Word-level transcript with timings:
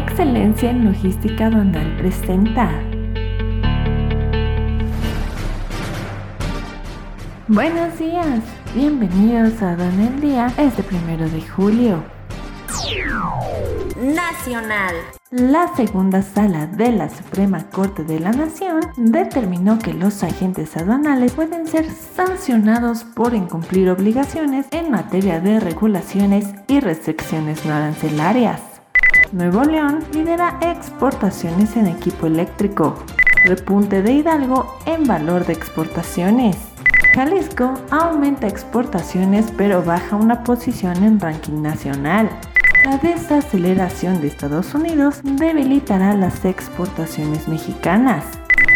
Excelencia 0.00 0.70
en 0.70 0.86
Logística 0.86 1.48
Aduanal 1.48 1.94
presenta. 1.98 2.70
Buenos 7.48 7.98
días, 7.98 8.40
bienvenidos 8.74 9.60
a 9.60 9.76
Don 9.76 10.00
el 10.00 10.20
Día 10.22 10.50
este 10.56 10.82
primero 10.82 11.28
de 11.28 11.42
julio. 11.42 12.02
Nacional. 14.00 14.94
La 15.32 15.68
segunda 15.76 16.22
sala 16.22 16.66
de 16.66 16.92
la 16.92 17.10
Suprema 17.10 17.68
Corte 17.68 18.02
de 18.02 18.20
la 18.20 18.30
Nación 18.30 18.80
determinó 18.96 19.78
que 19.78 19.92
los 19.92 20.22
agentes 20.22 20.78
aduanales 20.78 21.32
pueden 21.32 21.66
ser 21.66 21.84
sancionados 21.90 23.04
por 23.04 23.34
incumplir 23.34 23.90
obligaciones 23.90 24.66
en 24.70 24.90
materia 24.90 25.40
de 25.40 25.60
regulaciones 25.60 26.46
y 26.68 26.80
restricciones 26.80 27.66
no 27.66 27.74
arancelarias. 27.74 28.69
Nuevo 29.32 29.62
León 29.62 30.00
lidera 30.12 30.58
exportaciones 30.60 31.76
en 31.76 31.86
equipo 31.86 32.26
eléctrico. 32.26 32.96
Repunte 33.44 34.02
de 34.02 34.14
Hidalgo 34.14 34.76
en 34.86 35.06
valor 35.06 35.46
de 35.46 35.52
exportaciones. 35.52 36.56
Jalisco 37.14 37.74
aumenta 37.92 38.48
exportaciones 38.48 39.52
pero 39.56 39.84
baja 39.84 40.16
una 40.16 40.42
posición 40.42 41.04
en 41.04 41.20
ranking 41.20 41.62
nacional. 41.62 42.28
La 42.84 42.96
desaceleración 42.96 44.20
de 44.20 44.26
Estados 44.26 44.74
Unidos 44.74 45.20
debilitará 45.22 46.14
las 46.14 46.44
exportaciones 46.44 47.46
mexicanas. 47.46 48.24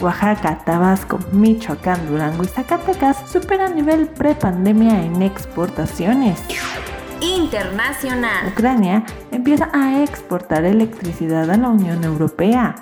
Oaxaca, 0.00 0.62
Tabasco, 0.64 1.18
Michoacán, 1.32 2.06
Durango 2.06 2.44
y 2.44 2.48
Zacatecas 2.48 3.16
superan 3.28 3.74
nivel 3.74 4.06
prepandemia 4.06 5.02
en 5.02 5.22
exportaciones. 5.22 6.40
Internacional. 7.20 8.48
Ucrania 8.48 9.04
empieza 9.30 9.70
a 9.72 10.02
exportar 10.02 10.64
electricidad 10.64 11.50
a 11.50 11.56
la 11.56 11.68
Unión 11.68 12.04
Europea. 12.04 12.74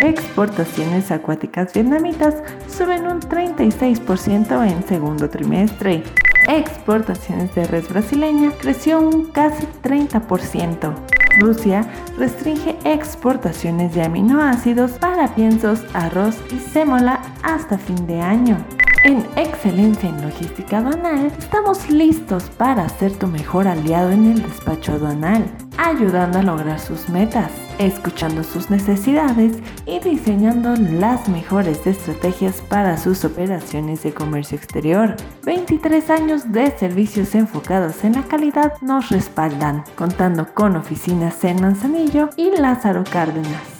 Exportaciones 0.00 1.10
acuáticas 1.10 1.72
vietnamitas 1.72 2.34
suben 2.68 3.06
un 3.06 3.20
36% 3.20 4.70
en 4.70 4.86
segundo 4.86 5.28
trimestre. 5.28 6.02
Exportaciones 6.48 7.54
de 7.54 7.66
res 7.66 7.88
brasileña 7.88 8.50
creció 8.60 9.00
un 9.00 9.26
casi 9.26 9.66
30%. 9.82 10.94
Rusia 11.38 11.86
restringe 12.18 12.76
exportaciones 12.84 13.94
de 13.94 14.02
aminoácidos 14.02 14.92
para 14.92 15.34
piensos, 15.34 15.80
arroz 15.94 16.36
y 16.50 16.58
sémola 16.58 17.20
hasta 17.42 17.78
fin 17.78 18.06
de 18.06 18.20
año. 18.20 18.81
En 19.04 19.26
Excelencia 19.36 20.08
en 20.08 20.22
Logística 20.22 20.78
Aduanal 20.78 21.26
estamos 21.26 21.90
listos 21.90 22.44
para 22.56 22.88
ser 22.88 23.12
tu 23.12 23.26
mejor 23.26 23.66
aliado 23.66 24.10
en 24.10 24.30
el 24.30 24.42
despacho 24.42 24.92
aduanal, 24.92 25.44
ayudando 25.76 26.38
a 26.38 26.42
lograr 26.42 26.78
sus 26.78 27.08
metas 27.08 27.50
escuchando 27.78 28.44
sus 28.44 28.70
necesidades 28.70 29.58
y 29.86 29.98
diseñando 30.00 30.74
las 30.76 31.28
mejores 31.28 31.86
estrategias 31.86 32.60
para 32.60 32.96
sus 32.96 33.24
operaciones 33.24 34.02
de 34.02 34.12
comercio 34.12 34.56
exterior. 34.56 35.16
23 35.44 36.10
años 36.10 36.52
de 36.52 36.70
servicios 36.78 37.34
enfocados 37.34 38.04
en 38.04 38.12
la 38.12 38.22
calidad 38.22 38.74
nos 38.82 39.10
respaldan, 39.10 39.84
contando 39.96 40.52
con 40.54 40.76
oficinas 40.76 41.42
en 41.44 41.60
Manzanillo 41.60 42.30
y 42.36 42.50
Lázaro 42.50 43.04
Cárdenas. 43.10 43.71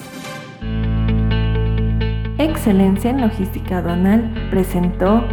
Excelencia 2.62 3.10
en 3.10 3.20
Logística 3.20 3.78
Aduanal 3.78 4.48
presentó 4.48 5.27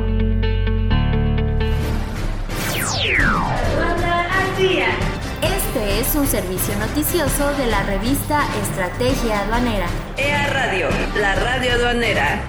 Este 5.43 5.99
es 5.99 6.15
un 6.15 6.25
servicio 6.25 6.75
noticioso 6.79 7.53
de 7.53 7.67
la 7.67 7.83
revista 7.83 8.41
Estrategia 8.63 9.41
Aduanera. 9.41 9.85
EA 10.17 10.47
Radio, 10.47 10.87
la 11.21 11.35
radio 11.35 11.73
aduanera. 11.73 12.41